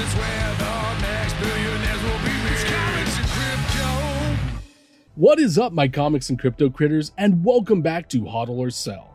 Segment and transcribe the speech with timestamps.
[0.00, 2.60] is where the next billionaires will be rich.
[5.14, 9.14] What is up, my comics and crypto critters, and welcome back to Hodl or Sell,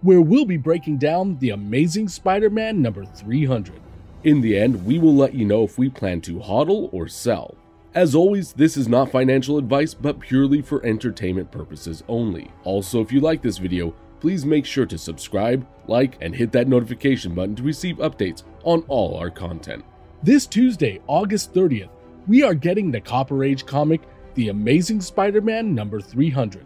[0.00, 3.80] where we'll be breaking down The Amazing Spider Man number 300.
[4.24, 7.54] In the end, we will let you know if we plan to hodl or sell.
[7.94, 12.50] As always, this is not financial advice, but purely for entertainment purposes only.
[12.64, 16.66] Also, if you like this video, please make sure to subscribe, like, and hit that
[16.66, 19.84] notification button to receive updates on all our content.
[20.24, 21.90] This Tuesday, August 30th,
[22.26, 24.00] we are getting the Copper Age comic
[24.32, 26.64] the Amazing Spider Man number 300,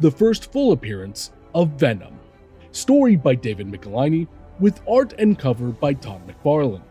[0.00, 2.20] the first full appearance of Venom.
[2.72, 4.28] Story by David Michelinie,
[4.58, 6.82] with art and cover by Todd McFarlane.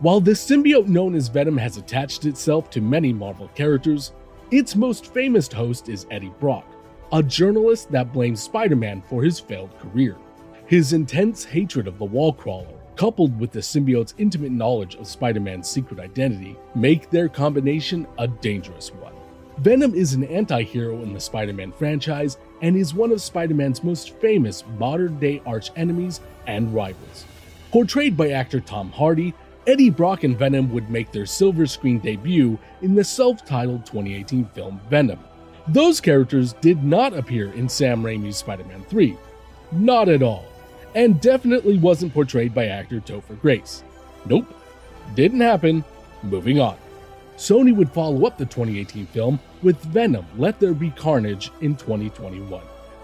[0.00, 4.14] While the symbiote known as Venom has attached itself to many Marvel characters,
[4.50, 6.64] its most famous host is Eddie Brock,
[7.12, 10.16] a journalist that blames Spider Man for his failed career.
[10.64, 15.68] His intense hatred of the Wallcrawler, coupled with the symbiote's intimate knowledge of Spider Man's
[15.68, 19.12] secret identity, make their combination a dangerous one.
[19.58, 23.54] Venom is an anti hero in the Spider Man franchise and is one of Spider
[23.54, 27.24] Man's most famous modern day arch enemies and rivals.
[27.72, 29.34] Portrayed by actor Tom Hardy,
[29.66, 34.44] Eddie Brock and Venom would make their silver screen debut in the self titled 2018
[34.54, 35.18] film Venom.
[35.66, 39.16] Those characters did not appear in Sam Raimi's Spider Man 3.
[39.72, 40.51] Not at all.
[40.94, 43.82] And definitely wasn't portrayed by actor Topher Grace.
[44.26, 44.46] Nope.
[45.14, 45.84] Didn't happen.
[46.22, 46.76] Moving on.
[47.36, 52.62] Sony would follow up the 2018 film with Venom Let There Be Carnage in 2021.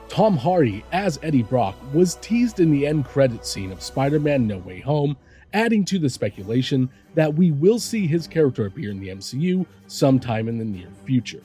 [0.08, 4.46] Tom Hardy as Eddie Brock was teased in the end credit scene of Spider Man
[4.46, 5.16] No Way Home,
[5.52, 10.48] adding to the speculation that we will see his character appear in the MCU sometime
[10.48, 11.42] in the near future.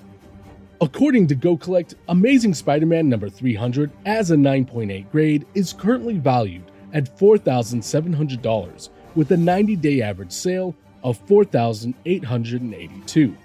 [0.84, 6.66] According to GoCollect, Amazing Spider Man number 300 as a 9.8 grade is currently valued
[6.92, 13.38] at $4,700 with a 90 day average sale of 4,882.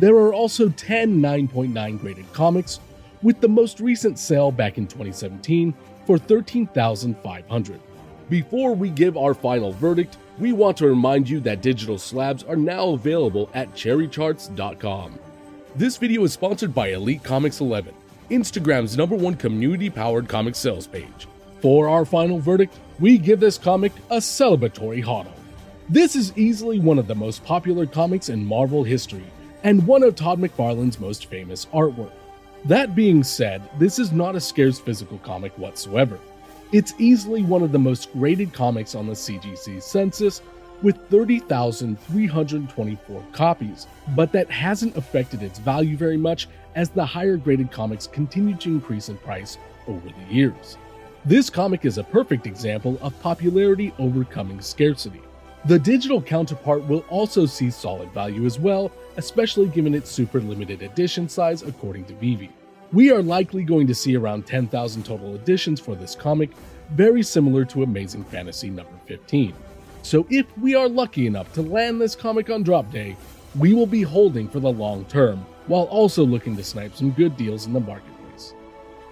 [0.00, 2.78] There are also 10 9.9 graded comics,
[3.22, 5.72] with the most recent sale back in 2017
[6.04, 7.80] for 13,500.
[8.28, 12.54] Before we give our final verdict, we want to remind you that digital slabs are
[12.54, 15.18] now available at cherrycharts.com.
[15.74, 17.94] This video is sponsored by Elite Comics 11,
[18.28, 21.26] Instagram's number one community powered comic sales page.
[21.62, 25.32] For our final verdict, we give this comic a celebratory HODL.
[25.88, 29.24] This is easily one of the most popular comics in Marvel history,
[29.64, 32.12] and one of Todd McFarlane's most famous artwork.
[32.66, 36.18] That being said, this is not a scarce physical comic whatsoever.
[36.72, 40.42] It's easily one of the most graded comics on the CGC census,
[40.82, 47.70] with 30,324 copies, but that hasn't affected its value very much as the higher graded
[47.70, 50.76] comics continue to increase in price over the years.
[51.24, 55.20] This comic is a perfect example of popularity overcoming scarcity.
[55.66, 60.82] The digital counterpart will also see solid value as well, especially given its super limited
[60.82, 62.50] edition size according to VeVe.
[62.92, 66.50] We are likely going to see around 10,000 total editions for this comic,
[66.90, 69.54] very similar to Amazing Fantasy number 15.
[70.02, 73.16] So if we are lucky enough to land this comic on drop day,
[73.58, 77.36] we will be holding for the long term, while also looking to snipe some good
[77.36, 78.54] deals in the marketplace.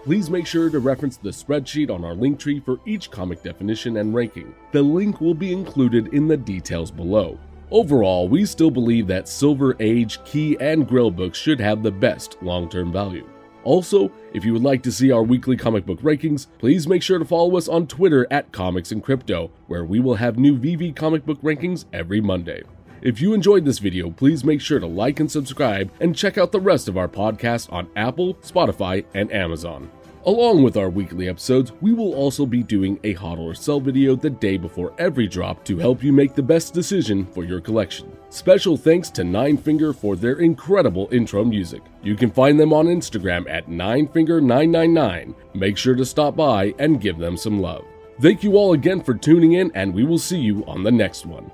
[0.03, 3.99] Please make sure to reference the spreadsheet on our link tree for each comic definition
[3.99, 4.55] and ranking.
[4.73, 7.39] The link will be included in the details below.
[7.71, 12.37] Overall, we still believe that Silver Age, Key, and grail books should have the best
[12.43, 13.29] long term value.
[13.65, 17.19] Also, if you would like to see our weekly comic book rankings, please make sure
[17.19, 20.95] to follow us on Twitter at Comics and Crypto, where we will have new VeVe
[20.95, 22.63] comic book rankings every Monday.
[23.03, 26.53] If you enjoyed this video, please make sure to like and subscribe and check out
[26.53, 29.91] the rest of our podcast on Apple, Spotify, and Amazon.
[30.27, 34.15] Along with our weekly episodes, we will also be doing a HODL or sell video
[34.15, 38.15] the day before every drop to help you make the best decision for your collection.
[38.29, 41.81] Special thanks to Nine Finger for their incredible intro music.
[42.03, 45.35] You can find them on Instagram at ninefinger999.
[45.55, 47.87] Make sure to stop by and give them some love.
[48.21, 51.25] Thank you all again for tuning in, and we will see you on the next
[51.25, 51.51] one.